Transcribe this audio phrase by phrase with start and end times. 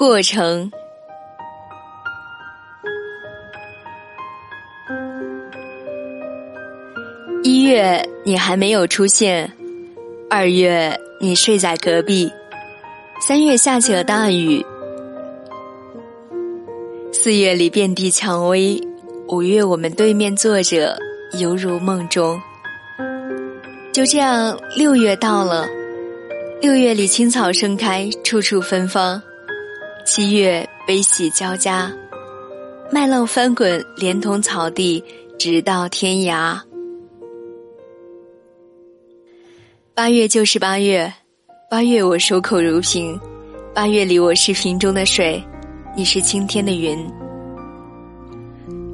[0.00, 0.72] 过程。
[7.42, 9.52] 一月你还没有出现，
[10.30, 12.32] 二月你睡在隔壁，
[13.20, 14.64] 三月下起了大雨，
[17.12, 18.80] 四月里遍地蔷薇，
[19.28, 20.96] 五月我们对面坐着，
[21.38, 22.40] 犹如梦中。
[23.92, 25.68] 就这样，六月到了，
[26.62, 29.20] 六月里青草盛开，处处芬芳；
[30.04, 31.92] 七月悲喜交加，
[32.90, 35.02] 麦浪翻滚，连同草地，
[35.38, 36.58] 直到天涯。
[39.94, 41.12] 八月就是八月，
[41.70, 43.18] 八月我守口如瓶，
[43.74, 45.42] 八月里我是瓶中的水，
[45.94, 46.98] 你是青天的云。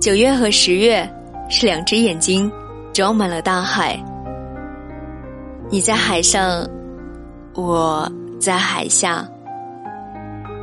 [0.01, 1.09] 九月和十月
[1.49, 2.51] 是两只眼睛，
[2.93, 3.99] 装满了大海。
[5.71, 6.69] 你在海上，
[7.55, 9.27] 我在海下。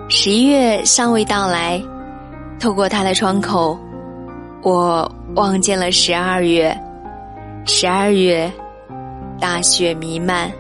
[0.10, 1.82] 十一月尚未到来，
[2.60, 3.78] 透过他的窗口，
[4.62, 6.78] 我望见了十二月。
[7.66, 8.52] 十二月，
[9.40, 10.52] 大雪弥漫。